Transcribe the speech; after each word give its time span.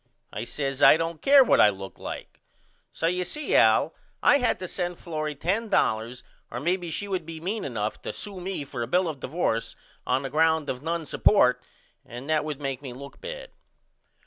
I 0.33 0.45
says 0.45 0.81
I 0.81 0.97
don't 0.97 1.21
care 1.21 1.43
what 1.43 1.61
I 1.61 1.69
look 1.69 1.99
like. 1.99 2.41
So 2.91 3.05
you 3.05 3.23
see 3.23 3.53
Al 3.55 3.93
I 4.23 4.39
had 4.39 4.57
to 4.57 4.67
send 4.67 4.97
Florrie 4.97 5.35
$10.00 5.35 6.23
or 6.49 6.59
maybe 6.59 6.89
she 6.89 7.07
would 7.07 7.23
be 7.23 7.39
mean 7.39 7.63
enough 7.63 8.01
to 8.01 8.11
sew 8.11 8.39
me 8.39 8.63
for 8.63 8.81
a 8.81 8.87
bill 8.87 9.07
of 9.07 9.19
divorce 9.19 9.75
on 10.07 10.23
the 10.23 10.31
ground 10.31 10.71
of 10.71 10.81
none 10.81 11.05
support 11.05 11.61
and 12.03 12.27
that 12.31 12.43
would 12.43 12.59
make 12.59 12.81
me 12.81 12.93
look 12.93 13.21
bad. 13.21 13.51